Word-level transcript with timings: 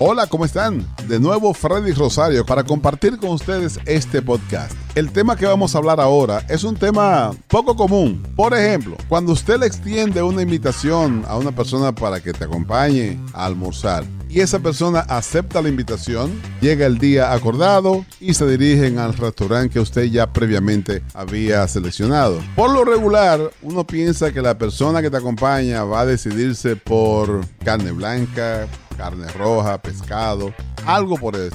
Hola, 0.00 0.26
¿cómo 0.26 0.44
están? 0.44 0.84
De 1.06 1.20
nuevo 1.20 1.54
Freddy 1.54 1.92
Rosario 1.92 2.44
para 2.44 2.64
compartir 2.64 3.16
con 3.16 3.30
ustedes 3.30 3.78
este 3.86 4.22
podcast. 4.22 4.72
El 4.96 5.12
tema 5.12 5.36
que 5.36 5.46
vamos 5.46 5.74
a 5.74 5.78
hablar 5.78 6.00
ahora 6.00 6.44
es 6.48 6.64
un 6.64 6.74
tema 6.74 7.30
poco 7.46 7.76
común. 7.76 8.20
Por 8.34 8.54
ejemplo, 8.54 8.96
cuando 9.08 9.32
usted 9.32 9.60
le 9.60 9.66
extiende 9.66 10.20
una 10.20 10.42
invitación 10.42 11.24
a 11.28 11.36
una 11.36 11.52
persona 11.52 11.94
para 11.94 12.20
que 12.20 12.32
te 12.32 12.44
acompañe 12.44 13.20
a 13.32 13.46
almorzar 13.46 14.04
y 14.28 14.40
esa 14.40 14.58
persona 14.58 15.00
acepta 15.00 15.62
la 15.62 15.68
invitación, 15.68 16.42
llega 16.60 16.86
el 16.86 16.98
día 16.98 17.32
acordado 17.32 18.04
y 18.18 18.34
se 18.34 18.48
dirigen 18.48 18.98
al 18.98 19.14
restaurante 19.14 19.74
que 19.74 19.80
usted 19.80 20.04
ya 20.06 20.32
previamente 20.32 21.04
había 21.14 21.68
seleccionado. 21.68 22.42
Por 22.56 22.70
lo 22.70 22.84
regular, 22.84 23.52
uno 23.62 23.86
piensa 23.86 24.32
que 24.32 24.42
la 24.42 24.58
persona 24.58 25.02
que 25.02 25.10
te 25.10 25.18
acompaña 25.18 25.84
va 25.84 26.00
a 26.00 26.06
decidirse 26.06 26.74
por 26.74 27.46
carne 27.64 27.92
blanca, 27.92 28.66
carne 28.96 29.28
roja, 29.32 29.78
pescado, 29.78 30.52
algo 30.86 31.16
por 31.16 31.36
el. 31.36 31.50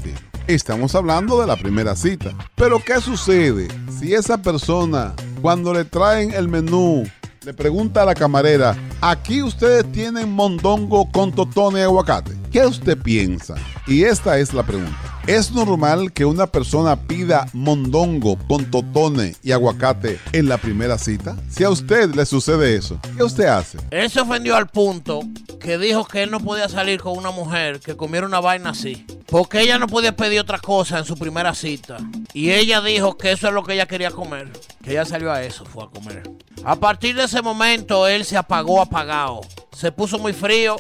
Estamos 0.48 0.96
hablando 0.96 1.40
de 1.40 1.48
la 1.48 1.56
primera 1.56 1.96
cita. 1.96 2.32
Pero 2.56 2.80
¿qué 2.84 3.00
sucede 3.00 3.68
si 4.00 4.14
esa 4.16 4.42
persona, 4.42 5.14
cuando 5.42 5.74
le 5.74 5.86
traen 5.86 6.34
el 6.34 6.48
menú, 6.48 7.04
le 7.44 7.54
pregunta 7.54 8.02
a 8.02 8.06
la 8.06 8.16
camarera, 8.16 8.76
aquí 9.00 9.44
ustedes 9.44 9.90
tienen 9.92 10.32
mondongo 10.32 11.12
con 11.12 11.32
totone 11.32 11.82
y 11.82 11.84
aguacate? 11.84 12.36
¿Qué 12.52 12.66
usted 12.66 12.98
piensa? 12.98 13.56
Y 13.86 14.04
esta 14.04 14.40
es 14.40 14.54
la 14.54 14.64
pregunta. 14.64 15.09
¿Es 15.30 15.52
normal 15.52 16.12
que 16.12 16.26
una 16.26 16.48
persona 16.48 16.96
pida 16.96 17.46
mondongo 17.54 18.36
con 18.48 18.72
totone 18.72 19.36
y 19.44 19.52
aguacate 19.52 20.20
en 20.32 20.50
la 20.50 20.58
primera 20.58 20.98
cita? 20.98 21.38
Si 21.52 21.64
a 21.64 21.70
usted 21.70 22.16
le 22.16 22.26
sucede 22.26 22.76
eso, 22.76 23.00
¿qué 23.16 23.22
usted 23.22 23.46
hace? 23.46 23.78
Él 23.92 24.10
se 24.10 24.22
ofendió 24.22 24.56
al 24.56 24.70
punto 24.70 25.20
que 25.60 25.78
dijo 25.78 26.04
que 26.06 26.24
él 26.24 26.32
no 26.32 26.40
podía 26.40 26.68
salir 26.68 27.00
con 27.00 27.16
una 27.16 27.30
mujer 27.30 27.80
que 27.80 27.96
comiera 27.96 28.26
una 28.26 28.40
vaina 28.40 28.72
así. 28.72 29.06
Porque 29.28 29.62
ella 29.62 29.78
no 29.78 29.86
podía 29.86 30.16
pedir 30.16 30.40
otra 30.40 30.58
cosa 30.58 30.98
en 30.98 31.06
su 31.06 31.16
primera 31.16 31.54
cita. 31.54 31.98
Y 32.34 32.50
ella 32.50 32.82
dijo 32.82 33.16
que 33.16 33.32
eso 33.32 33.50
es 33.50 33.54
lo 33.54 33.64
que 33.64 33.76
ella 33.76 33.86
quería 33.86 34.10
comer. 34.10 34.52
Que 34.84 34.94
ella 34.94 35.06
salió 35.06 35.32
a 35.32 35.44
eso, 35.44 35.64
fue 35.64 35.84
a 35.84 35.90
comer. 35.90 36.24
A 36.64 36.76
partir 36.78 37.16
de 37.16 37.26
ese 37.26 37.44
momento, 37.44 38.08
él 38.08 38.26
se 38.26 38.36
apagó 38.36 38.82
apagado. 38.82 39.42
Se 39.78 39.92
puso 39.92 40.18
muy 40.18 40.34
frío. 40.34 40.78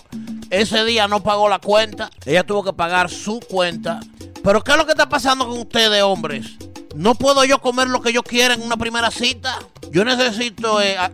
Ese 0.50 0.84
día 0.86 1.08
no 1.08 1.22
pagó 1.22 1.48
la 1.50 1.60
cuenta. 1.60 2.10
Ella 2.26 2.44
tuvo 2.44 2.64
que 2.64 2.74
pagar 2.74 3.12
su 3.12 3.40
cuenta. 3.42 4.00
Pero 4.44 4.64
¿qué 4.64 4.72
es 4.72 4.78
lo 4.78 4.86
que 4.86 4.92
está 4.92 5.10
pasando 5.10 5.48
con 5.48 5.60
ustedes, 5.60 6.02
hombres? 6.04 6.48
¿No 6.96 7.16
puedo 7.16 7.44
yo 7.46 7.60
comer 7.60 7.88
lo 7.88 8.02
que 8.02 8.12
yo 8.14 8.24
quiera 8.24 8.54
en 8.54 8.62
una 8.62 8.78
primera 8.78 9.12
cita? 9.12 9.60
Yo 9.92 10.04
necesito 10.06 10.82
eh, 10.82 10.98
a- 10.98 11.12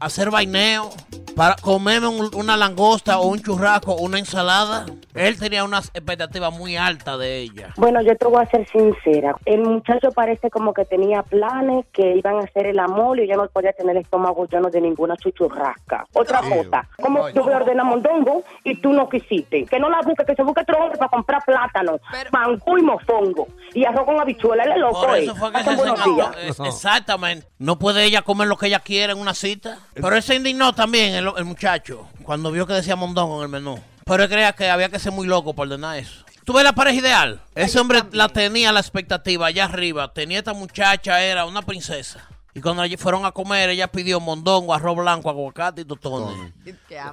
hacer 0.00 0.30
vaineo 0.30 0.92
para 1.36 1.56
comerme 1.56 2.06
un- 2.08 2.30
una 2.34 2.56
langosta 2.56 3.18
o 3.18 3.26
un 3.26 3.40
churrasco 3.40 3.92
o 3.92 4.00
una 4.02 4.18
ensalada. 4.18 4.86
Él 5.14 5.38
tenía 5.38 5.64
unas 5.64 5.86
expectativas 5.94 6.52
muy 6.52 6.76
altas 6.76 7.18
de 7.18 7.38
ella. 7.38 7.72
Bueno, 7.76 8.00
yo 8.02 8.16
te 8.16 8.26
voy 8.26 8.42
a 8.42 8.50
ser 8.50 8.66
sincera. 8.68 9.34
El 9.44 9.60
muchacho 9.62 10.10
parece 10.12 10.50
como 10.50 10.72
que 10.74 10.84
tenía 10.84 11.22
planes 11.22 11.86
que 11.92 12.16
iban 12.16 12.36
a 12.36 12.40
hacer 12.40 12.66
el 12.66 12.78
amor 12.78 13.20
y 13.20 13.28
yo 13.28 13.36
no 13.36 13.46
podía 13.48 13.72
tener 13.72 13.96
el 13.96 14.02
estómago 14.02 14.46
lleno 14.48 14.70
de 14.70 14.80
ninguna 14.80 15.16
chuchurrasca. 15.16 16.06
Otra 16.14 16.40
cosa, 16.40 16.88
como 17.00 17.28
yo 17.30 17.42
voy 17.44 17.52
a 17.52 17.56
ordenar 17.58 17.86
mondongo 17.86 18.42
y 18.64 18.80
tú 18.80 18.92
no 18.92 19.08
quisiste. 19.08 19.64
Que 19.66 19.78
no 19.78 19.88
la 19.88 20.00
busque, 20.02 20.24
que 20.24 20.34
se 20.34 20.42
busque 20.42 20.62
otro 20.62 20.78
hombre 20.78 20.98
para 20.98 21.10
comprar 21.10 21.42
plátano, 21.44 21.98
mangú 22.32 22.78
y 22.78 22.82
mofongo 22.82 23.46
y 23.72 23.84
arroz 23.84 24.04
con 24.04 24.20
habichuela. 24.20 24.64
Él 24.64 24.72
es 24.72 24.78
loco, 24.78 25.00
Por 25.06 25.16
¿eh? 25.16 25.24
eso 25.24 25.34
fue 25.36 25.50
que 25.52 25.58
se 25.58 25.64
Pasen 25.64 25.76
buenos 25.78 25.98
indignó. 26.06 26.30
días. 26.32 26.36
Es- 26.50 26.60
Exactamente. 26.60 27.46
No 27.58 27.78
puede 27.78 28.04
ella 28.04 28.22
comer 28.22 28.48
lo 28.48 28.56
que 28.56 28.66
ella 28.66 28.80
quiere 28.80 29.12
en 29.12 29.18
una 29.18 29.34
cita. 29.34 29.78
Pero 29.94 30.14
él 30.16 30.22
se 30.22 30.34
indignó 30.34 30.74
también, 30.74 31.14
el, 31.24 31.38
el 31.38 31.44
muchacho, 31.44 32.08
cuando 32.22 32.50
vio 32.50 32.66
que 32.66 32.74
decía 32.74 32.96
mondongo 32.96 33.38
en 33.38 33.42
el 33.42 33.48
menú. 33.48 33.78
Pero 34.04 34.22
él 34.22 34.28
creía 34.28 34.52
que 34.52 34.68
había 34.68 34.88
que 34.88 34.98
ser 34.98 35.12
muy 35.12 35.26
loco 35.26 35.54
para 35.54 35.68
ordenar 35.70 35.98
eso. 35.98 36.24
¿Tú 36.44 36.52
ves 36.52 36.64
la 36.64 36.74
pareja 36.74 37.00
ideal? 37.00 37.40
Ese 37.54 37.80
hombre 37.80 38.02
la 38.12 38.28
tenía 38.28 38.70
la 38.70 38.80
expectativa 38.80 39.46
allá 39.46 39.64
arriba. 39.64 40.12
Tenía 40.12 40.38
esta 40.38 40.52
muchacha, 40.52 41.22
era 41.22 41.46
una 41.46 41.62
princesa. 41.62 42.28
Y 42.52 42.60
cuando 42.60 42.82
allí 42.82 42.96
fueron 42.96 43.24
a 43.24 43.32
comer, 43.32 43.70
ella 43.70 43.88
pidió 43.88 44.20
mondongo, 44.20 44.74
arroz 44.74 44.96
blanco, 44.96 45.28
aguacate 45.28 45.80
y 45.80 45.84
totones. 45.86 46.52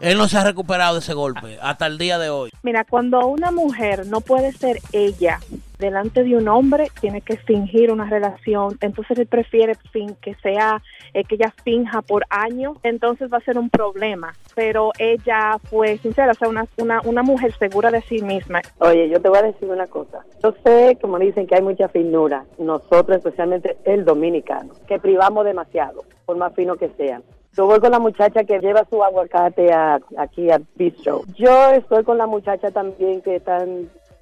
Él 0.02 0.18
no 0.18 0.28
se 0.28 0.38
ha 0.38 0.44
recuperado 0.44 0.96
de 0.96 1.00
ese 1.00 1.14
golpe 1.14 1.58
hasta 1.62 1.88
el 1.88 1.98
día 1.98 2.20
de 2.20 2.30
hoy. 2.30 2.52
Mira, 2.62 2.84
cuando 2.84 3.26
una 3.26 3.52
mujer 3.52 4.06
no 4.06 4.22
puede 4.22 4.52
ser 4.52 4.80
ella 4.92 5.40
delante 5.82 6.24
de 6.24 6.38
un 6.38 6.48
hombre, 6.48 6.88
tiene 7.02 7.20
que 7.20 7.36
fingir 7.36 7.92
una 7.92 8.10
relación. 8.10 8.78
Entonces 8.80 9.18
él 9.20 9.28
prefiere 9.28 9.76
fin 9.92 10.16
que 10.22 10.36
sea 10.36 10.82
eh, 11.14 11.26
que 11.26 11.36
ella 11.36 11.54
finja 11.66 12.02
por 12.02 12.24
años. 12.30 12.78
Entonces 12.84 13.30
va 13.32 13.40
a 13.40 13.42
ser 13.42 13.58
un 13.58 13.70
problema. 13.70 14.34
Pero 14.56 14.92
ella 14.98 15.58
fue 15.70 15.98
sincera, 15.98 16.32
o 16.32 16.36
sea, 16.36 16.48
una, 16.48 16.66
una, 16.78 17.02
una 17.04 17.24
mujer 17.24 17.52
segura 17.58 17.92
de 17.92 18.02
sí 18.04 18.22
misma. 18.22 18.62
Oye, 18.80 19.10
yo 19.10 19.22
te 19.22 19.28
voy 19.28 19.40
a 19.40 19.44
decir 19.44 19.68
una 19.70 19.88
cosa. 19.88 20.20
Yo 20.42 20.54
sé, 20.64 20.98
como 21.02 21.20
dicen, 21.20 21.48
que 21.48 21.56
hay 21.56 21.62
mucha 21.62 21.90
finura. 21.90 22.46
Nosotros, 22.58 23.18
especialmente 23.18 23.76
el 23.84 24.06
dominicano, 24.06 24.74
que 24.88 25.00
privamos 25.00 25.44
demasiado, 25.44 26.04
por 26.26 26.38
más 26.38 26.54
fino 26.54 26.76
que 26.78 26.90
sean. 26.96 27.24
Yo 27.58 27.66
voy 27.66 27.82
con 27.82 27.92
la 27.92 28.00
muchacha 28.00 28.46
que 28.46 28.60
lleva 28.60 28.86
su 28.90 29.04
aguacate 29.04 29.74
a- 29.74 30.00
aquí 30.18 30.50
al 30.50 30.66
bistro. 30.76 31.24
Yo 31.36 31.72
estoy 31.72 32.04
con 32.06 32.18
la 32.18 32.26
muchacha 32.26 32.72
también 32.72 33.22
que 33.22 33.36
está 33.36 33.66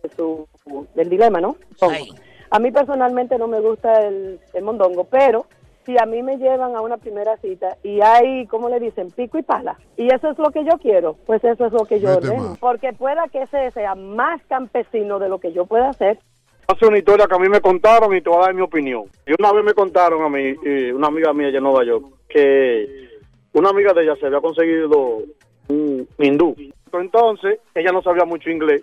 en 0.03 0.11
su 0.15 0.47
del 0.95 1.09
dilema, 1.09 1.39
¿no? 1.41 1.55
Sí. 1.77 2.09
A 2.51 2.59
mí 2.59 2.71
personalmente 2.71 3.37
no 3.37 3.47
me 3.47 3.59
gusta 3.59 4.07
el, 4.07 4.39
el 4.53 4.63
mondongo, 4.63 5.03
pero 5.05 5.45
si 5.85 5.95
a 5.97 6.05
mí 6.05 6.21
me 6.23 6.37
llevan 6.37 6.75
a 6.75 6.81
una 6.81 6.97
primera 6.97 7.37
cita 7.37 7.77
y 7.83 8.01
hay, 8.01 8.45
¿cómo 8.47 8.69
le 8.69 8.79
dicen? 8.79 9.11
Pico 9.11 9.37
y 9.37 9.43
pala. 9.43 9.77
Y 9.97 10.13
eso 10.13 10.29
es 10.29 10.37
lo 10.37 10.51
que 10.51 10.63
yo 10.63 10.77
quiero, 10.79 11.15
pues 11.25 11.43
eso 11.43 11.65
es 11.65 11.73
lo 11.73 11.85
que 11.85 11.99
yo 11.99 12.09
Vete 12.09 12.27
ordeno. 12.27 12.49
más. 12.49 12.57
Porque 12.59 12.93
pueda 12.93 13.27
que 13.27 13.43
ese 13.43 13.71
sea 13.71 13.95
más 13.95 14.41
campesino 14.47 15.19
de 15.19 15.29
lo 15.29 15.39
que 15.39 15.51
yo 15.53 15.65
pueda 15.65 15.89
hacer. 15.89 16.19
hace 16.67 16.85
una 16.85 16.97
historia 16.99 17.25
que 17.27 17.35
a 17.35 17.39
mí 17.39 17.49
me 17.49 17.61
contaron 17.61 18.15
y 18.15 18.21
te 18.21 18.29
voy 18.29 18.39
a 18.39 18.45
dar 18.47 18.53
mi 18.53 18.61
opinión. 18.61 19.05
Y 19.25 19.33
una 19.39 19.51
vez 19.51 19.63
me 19.63 19.73
contaron 19.73 20.21
a 20.23 20.29
mí, 20.29 20.53
y 20.63 20.91
una 20.91 21.07
amiga 21.07 21.33
mía 21.33 21.47
allá 21.47 21.57
en 21.57 21.63
Nueva 21.63 21.83
York, 21.83 22.05
que 22.27 23.09
una 23.53 23.69
amiga 23.69 23.93
de 23.93 24.03
ella 24.03 24.15
se 24.19 24.27
había 24.27 24.41
conseguido 24.41 25.23
un 25.69 26.07
hindú. 26.19 26.55
Entonces, 26.93 27.59
ella 27.73 27.91
no 27.91 28.01
sabía 28.03 28.25
mucho 28.25 28.49
inglés 28.49 28.81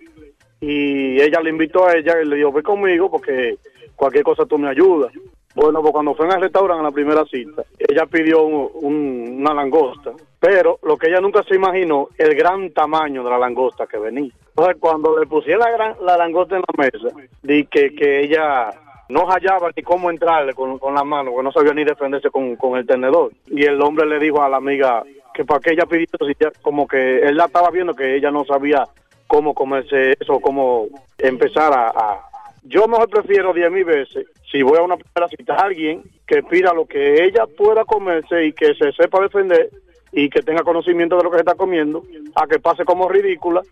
y 0.61 1.21
ella 1.21 1.41
le 1.41 1.51
invitó 1.51 1.87
a 1.87 1.95
ella 1.97 2.21
y 2.23 2.27
le 2.27 2.37
dijo, 2.37 2.53
ve 2.53 2.63
conmigo 2.63 3.11
porque 3.11 3.57
cualquier 3.95 4.25
cosa 4.25 4.45
tú 4.47 4.59
me 4.59 4.69
ayudas. 4.69 5.13
Bueno, 5.55 5.81
pues 5.81 5.93
cuando 5.93 6.15
fue 6.15 6.27
en 6.27 6.33
el 6.33 6.41
restaurante 6.43 6.81
en 6.81 6.85
la 6.85 6.91
primera 6.91 7.25
cita, 7.25 7.63
ella 7.79 8.05
pidió 8.07 8.43
un- 8.43 8.69
un- 8.75 9.37
una 9.41 9.55
langosta, 9.55 10.13
pero 10.39 10.79
lo 10.83 10.99
que 10.99 11.07
ella 11.09 11.21
nunca 11.21 11.43
se 11.45 11.55
imaginó, 11.57 12.09
el 12.19 12.35
gran 12.35 12.71
tamaño 12.73 13.25
de 13.25 13.31
la 13.31 13.39
langosta 13.39 13.87
que 13.87 13.97
venía. 13.99 14.31
Entonces, 14.51 14.77
cuando 14.79 15.19
le 15.19 15.27
pusieron 15.27 15.65
la, 16.03 16.17
langosta 16.19 16.57
en 16.57 16.63
la 16.63 16.85
mesa, 16.85 17.17
di 17.43 17.65
que, 17.67 17.95
que 17.95 18.21
ella 18.21 18.69
no 19.09 19.25
hallaba 19.31 19.71
ni 19.75 19.83
cómo 19.83 20.11
entrarle 20.11 20.53
con, 20.53 20.79
con 20.79 20.95
la 20.95 21.05
mano, 21.05 21.35
que 21.35 21.43
no 21.43 21.53
sabía 21.53 21.73
ni 21.73 21.85
defenderse 21.85 22.29
con, 22.31 22.57
con 22.57 22.77
el 22.79 22.87
tenedor. 22.87 23.31
Y 23.47 23.65
el 23.65 23.81
hombre 23.81 24.05
le 24.05 24.19
dijo 24.19 24.43
a 24.43 24.49
la 24.51 24.59
amiga 24.59 25.05
que 25.33 25.45
para 25.45 25.61
qué 25.61 25.73
ella 25.73 25.87
pidió, 25.87 26.07
si 26.27 26.35
ya- 26.39 26.53
como 26.61 26.87
que 26.87 27.21
él 27.21 27.37
la 27.37 27.47
estaba 27.47 27.71
viendo, 27.71 27.95
que 27.95 28.15
ella 28.17 28.31
no 28.31 28.45
sabía 28.45 28.85
cómo 29.27 29.55
comerse 29.55 30.17
eso, 30.21 30.41
cómo 30.41 30.87
empezar 31.19 31.73
a... 31.73 31.89
a- 31.89 32.23
yo 32.69 32.89
mejor 32.89 33.09
prefiero 33.09 33.53
diez 33.53 33.71
mil 33.71 33.85
veces, 33.85 34.27
si 34.51 34.61
voy 34.61 34.77
a 34.79 34.83
una 34.83 34.97
primera 34.97 35.29
cita, 35.29 35.55
alguien 35.55 36.03
que 36.27 36.43
pida 36.43 36.75
lo 36.75 36.85
que 36.87 37.23
ella 37.25 37.47
pueda 37.47 37.85
comerse 37.85 38.45
y 38.47 38.53
que 38.53 38.75
se 38.75 38.91
sepa 38.93 39.21
defender 39.21 39.71
y 40.11 40.29
que 40.29 40.43
tenga 40.43 40.65
conocimiento 40.65 41.17
de 41.17 41.23
lo 41.23 41.31
que 41.31 41.37
se 41.37 41.43
está 41.43 41.55
comiendo, 41.55 42.03
a 42.35 42.47
que 42.49 42.59
pase 42.59 42.85
como 42.85 43.09
ridícula 43.09 43.63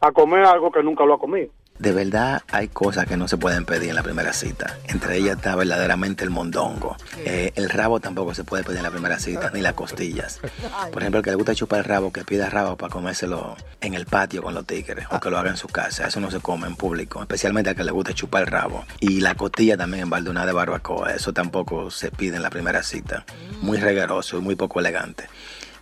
a 0.00 0.10
comer 0.10 0.44
algo 0.44 0.72
que 0.72 0.82
nunca 0.82 1.04
lo 1.04 1.14
ha 1.14 1.18
comido. 1.18 1.50
De 1.80 1.92
verdad 1.92 2.42
hay 2.52 2.68
cosas 2.68 3.06
que 3.06 3.16
no 3.16 3.26
se 3.26 3.38
pueden 3.38 3.64
pedir 3.64 3.88
en 3.88 3.94
la 3.94 4.02
primera 4.02 4.34
cita. 4.34 4.76
Entre 4.86 5.16
ellas 5.16 5.38
está 5.38 5.56
verdaderamente 5.56 6.24
el 6.24 6.28
mondongo. 6.28 6.94
Eh, 7.24 7.52
el 7.54 7.70
rabo 7.70 8.00
tampoco 8.00 8.34
se 8.34 8.44
puede 8.44 8.62
pedir 8.62 8.76
en 8.76 8.82
la 8.82 8.90
primera 8.90 9.18
cita, 9.18 9.50
ni 9.54 9.62
las 9.62 9.72
costillas. 9.72 10.40
Por 10.92 11.00
ejemplo, 11.00 11.20
el 11.20 11.24
que 11.24 11.30
le 11.30 11.36
gusta 11.36 11.54
chupar 11.54 11.78
el 11.78 11.86
rabo, 11.86 12.12
que 12.12 12.22
pida 12.22 12.50
rabo 12.50 12.76
para 12.76 12.92
comérselo 12.92 13.56
en 13.80 13.94
el 13.94 14.04
patio 14.04 14.42
con 14.42 14.52
los 14.52 14.66
tigres 14.66 15.06
o 15.10 15.18
que 15.20 15.30
lo 15.30 15.38
haga 15.38 15.48
en 15.48 15.56
su 15.56 15.68
casa. 15.68 16.06
Eso 16.06 16.20
no 16.20 16.30
se 16.30 16.40
come 16.40 16.66
en 16.66 16.76
público, 16.76 17.22
especialmente 17.22 17.70
al 17.70 17.76
que 17.76 17.84
le 17.84 17.92
gusta 17.92 18.12
chupar 18.12 18.42
el 18.42 18.48
rabo. 18.48 18.84
Y 19.00 19.20
la 19.20 19.34
costilla 19.34 19.78
también 19.78 20.02
en 20.02 20.10
balduna 20.10 20.44
de 20.44 20.52
barbacoa. 20.52 21.14
Eso 21.14 21.32
tampoco 21.32 21.90
se 21.90 22.10
pide 22.10 22.36
en 22.36 22.42
la 22.42 22.50
primera 22.50 22.82
cita. 22.82 23.24
Muy 23.62 23.78
regueroso 23.78 24.36
y 24.36 24.42
muy 24.42 24.54
poco 24.54 24.80
elegante. 24.80 25.28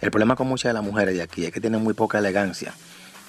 El 0.00 0.12
problema 0.12 0.36
con 0.36 0.46
muchas 0.46 0.70
de 0.70 0.74
las 0.74 0.84
mujeres 0.84 1.16
de 1.16 1.22
aquí 1.22 1.44
es 1.44 1.50
que 1.50 1.60
tienen 1.60 1.82
muy 1.82 1.94
poca 1.94 2.18
elegancia. 2.18 2.72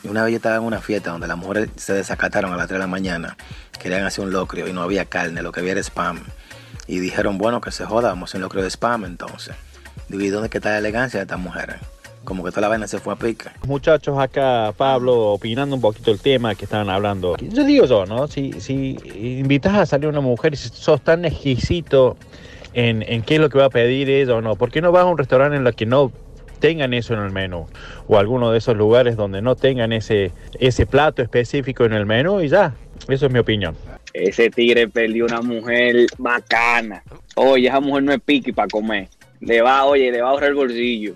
Una 0.04 0.24
vez 0.24 0.31
yo 0.31 0.38
estaba 0.38 0.56
en 0.56 0.63
una 0.63 0.80
fiesta 0.80 1.12
donde 1.12 1.28
las 1.28 1.38
mujeres 1.38 1.69
se 1.75 1.94
desacataron 1.94 2.54
a 2.54 2.57
las 2.57 2.68
3 2.68 2.78
de 2.78 2.80
la 2.80 2.88
mañana, 2.88 3.36
querían 3.80 4.06
hacer 4.06 4.24
un 4.24 4.31
locrio 4.31 4.68
y 4.68 4.74
no 4.74 4.81
había 4.81 5.06
carne, 5.06 5.42
lo 5.42 5.51
que 5.51 5.60
había 5.60 5.74
era 5.74 5.81
spam. 5.81 6.22
Y 6.88 7.00
dijeron, 7.00 7.38
bueno, 7.38 7.60
que 7.60 7.72
se 7.72 7.86
joda, 7.86 8.10
vamos 8.10 8.30
a 8.30 8.31
hacer 8.31 8.40
un 8.40 8.44
locrio 8.44 8.63
de 8.63 8.69
spam 8.69 9.04
entonces. 9.04 9.56
Digo, 10.07 10.24
¿y 10.24 10.30
dónde 10.30 10.50
que 10.50 10.60
está 10.60 10.72
la 10.72 10.78
elegancia 10.78 11.19
de 11.19 11.24
estas 11.24 11.40
mujeres? 11.40 11.75
Como 12.24 12.44
que 12.44 12.50
toda 12.51 12.62
la 12.62 12.68
vaina 12.69 12.88
se 12.88 13.00
fue 13.00 13.13
a 13.13 13.16
pica. 13.18 13.54
Muchachos, 13.68 14.18
acá 14.18 14.74
Pablo 14.78 15.34
opinando 15.34 15.75
un 15.75 15.81
poquito 15.81 16.12
el 16.12 16.19
tema 16.19 16.56
que 16.56 16.66
estaban 16.66 16.90
hablando. 16.90 17.36
Yo 17.38 17.63
digo 17.66 17.86
yo, 17.86 18.06
¿no? 18.06 18.28
Si, 18.28 18.54
si 18.62 18.98
invitas 19.40 19.75
a 19.75 19.86
salir 19.86 20.07
a 20.07 20.10
una 20.10 20.22
mujer 20.22 20.54
y 20.54 20.57
si 20.57 20.69
sos 20.69 21.01
tan 21.01 21.25
exquisito 21.25 22.18
en, 22.74 23.04
en 23.04 23.22
qué 23.22 23.36
es 23.36 23.42
lo 23.42 23.50
que 23.50 23.57
va 23.57 23.66
a 23.66 23.69
pedir 23.69 24.10
ella 24.10 24.36
o 24.36 24.42
no, 24.42 24.56
¿por 24.56 24.72
qué 24.72 24.81
no 24.81 24.92
vas 24.92 25.04
a 25.04 25.06
un 25.06 25.18
restaurante 25.18 25.57
en 25.57 25.68
el 25.68 25.75
que 25.75 25.86
no 25.86 26.12
tengan 26.59 26.94
eso 26.94 27.13
en 27.13 27.21
el 27.21 27.31
menú. 27.31 27.67
O 28.07 28.17
alguno 28.17 28.51
de 28.51 28.57
esos 28.57 28.75
lugares 28.75 29.15
donde 29.15 29.41
no 29.41 29.56
tengan 29.56 29.91
ese, 29.94 30.31
ese 30.59 30.85
plato 30.85 31.21
específico 31.21 31.85
en 31.85 31.94
el 31.94 32.06
menú 32.06 32.41
y 32.41 32.50
ya. 32.50 32.73
Eso 33.07 33.25
es 33.25 33.31
mi 33.31 33.39
opinión. 33.39 33.75
Ese 34.13 34.50
tigre 34.50 34.88
perdió 34.88 35.25
una 35.25 35.41
mujer 35.41 36.07
bacana. 36.17 37.03
Oye, 37.35 37.67
esa 37.67 37.79
mujer 37.79 38.03
no 38.03 38.13
es 38.13 38.21
piqui 38.21 38.51
para 38.51 38.67
comer. 38.67 39.07
Le 39.39 39.61
va, 39.61 39.85
oye, 39.85 40.11
le 40.11 40.21
va 40.21 40.29
a 40.29 40.31
ahorrar 40.31 40.50
el 40.50 40.56
bolsillo. 40.56 41.15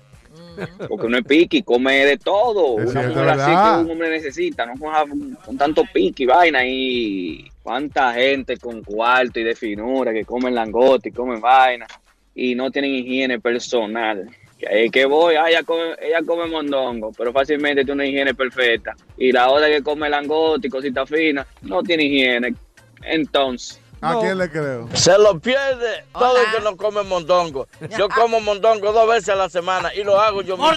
Porque 0.88 1.10
no 1.10 1.18
es 1.18 1.26
piqui, 1.26 1.64
come 1.64 2.06
de 2.06 2.18
todo. 2.18 2.80
Es 2.80 2.92
una 2.92 3.02
cierto, 3.02 3.20
mujer 3.20 3.30
así 3.30 3.52
que 3.52 3.84
un 3.84 3.92
hombre 3.92 4.10
necesita, 4.10 4.66
no 4.66 4.74
con, 4.78 5.36
con 5.36 5.58
tanto 5.58 5.84
piqui, 5.92 6.26
vaina 6.26 6.66
y 6.66 7.50
cuánta 7.64 8.14
gente 8.14 8.58
con 8.58 8.84
cuarto 8.84 9.40
y 9.40 9.44
de 9.44 9.56
finura 9.56 10.14
que 10.14 10.26
comen 10.26 10.54
langote 10.54 11.10
y 11.10 11.12
comen 11.12 11.42
vaina 11.42 11.88
y 12.36 12.56
no 12.56 12.72
tienen 12.72 12.92
higiene 12.92 13.40
personal. 13.40 14.30
Que 14.64 14.74
ahí 14.74 14.90
que 14.90 15.06
voy, 15.06 15.36
ah, 15.36 15.50
ella 15.50 15.64
come, 15.64 15.96
ella 16.02 16.20
come 16.26 16.48
mondongo, 16.48 17.12
pero 17.18 17.34
fácilmente 17.34 17.84
tiene 17.84 17.94
una 17.94 18.06
higiene 18.06 18.34
perfecta. 18.34 18.96
Y 19.18 19.32
la 19.32 19.50
otra 19.50 19.68
que 19.68 19.84
come 19.84 20.10
langote 20.10 20.68
y 20.68 20.70
cositas 20.70 21.10
finas, 21.10 21.46
no 21.62 21.84
tiene 21.84 22.04
higiene. 22.04 22.56
Entonces, 23.02 23.82
¿A 24.00 24.20
quién 24.20 24.38
le 24.38 24.50
creo? 24.50 24.90
Se 24.94 25.18
lo 25.18 25.40
pierde 25.40 26.04
todo 26.12 26.38
el 26.38 26.52
que 26.52 26.62
no 26.62 26.76
come 26.76 27.04
mondongo. 27.04 27.68
Yo 27.98 28.10
como 28.10 28.42
mondongo 28.42 28.92
dos 28.92 29.08
veces 29.08 29.30
a 29.30 29.36
la 29.36 29.50
semana 29.50 29.94
y 29.96 30.04
lo 30.04 30.20
hago 30.20 30.42
yo 30.42 30.58
mismo. 30.58 30.72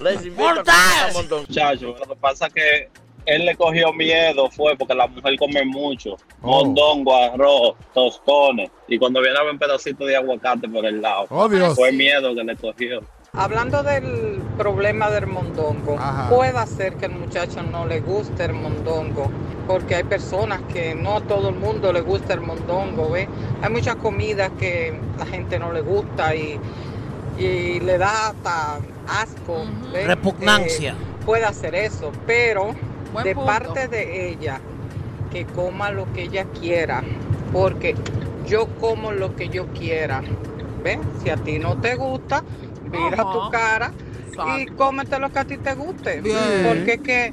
Les 0.00 0.24
invito 0.24 0.48
a 0.48 0.54
comer 0.54 1.12
mondongo. 1.12 1.42
Muchacho, 1.48 1.96
lo 1.98 2.06
que 2.06 2.16
pasa 2.16 2.46
es 2.46 2.54
que 2.54 2.88
él 3.26 3.44
le 3.44 3.56
cogió 3.56 3.92
miedo 3.92 4.48
fue 4.50 4.76
porque 4.76 4.94
la 4.94 5.08
mujer 5.08 5.36
come 5.38 5.64
mucho. 5.64 6.16
Mondongo, 6.42 7.14
arroz, 7.14 7.74
tostones. 7.92 8.70
Y 8.88 8.98
cuando 8.98 9.20
viene 9.20 9.38
a 9.38 9.42
ver 9.42 9.52
un 9.52 9.58
pedacito 9.58 10.06
de 10.06 10.16
aguacate 10.16 10.68
por 10.68 10.86
el 10.86 11.02
lado. 11.02 11.26
Oh, 11.30 11.48
Dios. 11.48 11.74
Fue 11.74 11.92
miedo 11.92 12.34
que 12.34 12.44
le 12.44 12.56
cogió. 12.56 13.02
Hablando 13.32 13.82
del 13.82 14.40
problema 14.56 15.10
del 15.10 15.26
mondongo, 15.26 15.98
puede 16.30 16.66
ser 16.68 16.94
que 16.94 17.04
al 17.04 17.12
muchacho 17.12 17.62
no 17.62 17.84
le 17.84 18.00
guste 18.00 18.44
el 18.44 18.54
mondongo, 18.54 19.30
porque 19.66 19.96
hay 19.96 20.04
personas 20.04 20.62
que 20.72 20.94
no 20.94 21.18
a 21.18 21.20
todo 21.20 21.50
el 21.50 21.56
mundo 21.56 21.92
le 21.92 22.00
gusta 22.00 22.32
el 22.32 22.40
mondongo, 22.40 23.10
¿ve? 23.10 23.28
Hay 23.60 23.70
muchas 23.70 23.96
comidas 23.96 24.50
que 24.58 24.98
la 25.18 25.26
gente 25.26 25.58
no 25.58 25.70
le 25.70 25.82
gusta 25.82 26.34
y, 26.34 26.58
y 27.36 27.80
le 27.80 27.98
da 27.98 28.28
hasta 28.28 28.78
asco. 29.06 29.66
Repugnancia. 29.92 30.92
Eh, 30.92 31.24
puede 31.26 31.44
hacer 31.44 31.74
eso, 31.74 32.12
pero 32.26 32.74
Buen 33.16 33.24
de 33.24 33.34
punto. 33.34 33.46
parte 33.46 33.88
de 33.88 34.28
ella, 34.30 34.60
que 35.32 35.46
coma 35.46 35.90
lo 35.90 36.12
que 36.12 36.24
ella 36.24 36.44
quiera, 36.60 37.02
porque 37.50 37.94
yo 38.46 38.66
como 38.78 39.10
lo 39.12 39.34
que 39.34 39.48
yo 39.48 39.66
quiera, 39.68 40.22
¿ves? 40.84 40.98
Si 41.22 41.30
a 41.30 41.36
ti 41.36 41.58
no 41.58 41.80
te 41.80 41.94
gusta, 41.94 42.44
mira 42.90 43.22
Ajá. 43.22 43.32
tu 43.32 43.50
cara 43.50 43.92
y 44.58 44.66
cómete 44.66 45.18
lo 45.18 45.30
que 45.30 45.38
a 45.38 45.44
ti 45.46 45.56
te 45.56 45.74
guste. 45.74 46.20
Bien. 46.20 46.36
Porque 46.68 46.92
es 46.94 47.00
que 47.00 47.32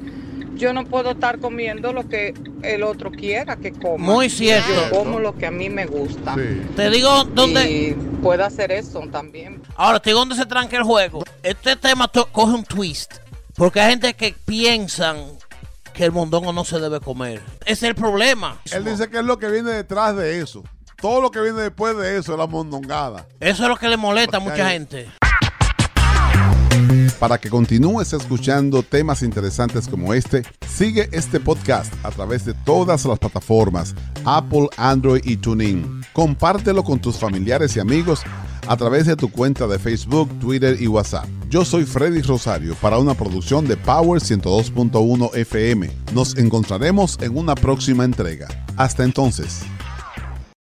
yo 0.54 0.72
no 0.72 0.84
puedo 0.84 1.10
estar 1.10 1.38
comiendo 1.38 1.92
lo 1.92 2.08
que 2.08 2.32
el 2.62 2.82
otro 2.82 3.10
quiera 3.10 3.56
que 3.56 3.72
coma. 3.72 4.04
Muy 4.04 4.30
cierto. 4.30 4.72
Yo 4.72 4.90
como 4.98 5.20
lo 5.20 5.36
que 5.36 5.44
a 5.46 5.50
mí 5.50 5.68
me 5.68 5.84
gusta. 5.84 6.34
Te 6.76 6.88
digo 6.88 7.24
dónde- 7.24 7.70
Y 7.70 7.92
puede 8.22 8.42
hacer 8.42 8.72
eso 8.72 9.00
también. 9.12 9.60
Ahora, 9.76 10.00
te 10.00 10.10
digo 10.10 10.20
dónde 10.20 10.34
se 10.36 10.46
tranca 10.46 10.78
el 10.78 10.82
juego. 10.84 11.24
Este 11.42 11.76
tema 11.76 12.08
coge 12.32 12.54
un 12.54 12.64
twist. 12.64 13.16
Porque 13.56 13.80
hay 13.80 13.90
gente 13.90 14.14
que 14.14 14.34
piensan 14.46 15.16
que 15.94 16.04
el 16.04 16.12
mondongo 16.12 16.52
no 16.52 16.64
se 16.64 16.78
debe 16.80 17.00
comer. 17.00 17.40
Es 17.64 17.82
el 17.82 17.94
problema. 17.94 18.58
Él 18.72 18.84
dice 18.84 19.08
que 19.08 19.18
es 19.20 19.24
lo 19.24 19.38
que 19.38 19.48
viene 19.48 19.70
detrás 19.70 20.14
de 20.16 20.40
eso. 20.40 20.62
Todo 21.00 21.20
lo 21.22 21.30
que 21.30 21.40
viene 21.40 21.60
después 21.62 21.96
de 21.96 22.18
eso 22.18 22.32
es 22.32 22.38
la 22.38 22.46
mondongada. 22.46 23.26
Eso 23.40 23.62
es 23.62 23.68
lo 23.68 23.76
que 23.76 23.88
le 23.88 23.96
molesta 23.96 24.36
a 24.36 24.40
mucha 24.40 24.66
hay- 24.66 24.72
gente. 24.78 25.08
Para 27.18 27.38
que 27.38 27.48
continúes 27.48 28.12
escuchando 28.12 28.82
temas 28.82 29.22
interesantes 29.22 29.86
como 29.88 30.12
este, 30.12 30.42
sigue 30.68 31.08
este 31.12 31.38
podcast 31.40 31.92
a 32.04 32.10
través 32.10 32.44
de 32.44 32.52
todas 32.52 33.04
las 33.06 33.18
plataformas 33.18 33.94
Apple, 34.24 34.68
Android 34.76 35.22
y 35.24 35.36
TuneIn. 35.36 36.03
Compártelo 36.14 36.84
con 36.84 37.00
tus 37.00 37.18
familiares 37.18 37.76
y 37.76 37.80
amigos 37.80 38.22
a 38.68 38.76
través 38.76 39.04
de 39.06 39.16
tu 39.16 39.30
cuenta 39.30 39.66
de 39.66 39.80
Facebook, 39.80 40.30
Twitter 40.38 40.80
y 40.80 40.86
WhatsApp. 40.86 41.26
Yo 41.50 41.64
soy 41.64 41.84
Freddy 41.84 42.22
Rosario 42.22 42.76
para 42.76 42.98
una 42.98 43.14
producción 43.14 43.66
de 43.66 43.76
Power 43.76 44.22
102.1 44.22 45.34
FM. 45.34 45.90
Nos 46.14 46.38
encontraremos 46.38 47.18
en 47.20 47.36
una 47.36 47.56
próxima 47.56 48.04
entrega. 48.04 48.46
Hasta 48.76 49.02
entonces. 49.02 49.62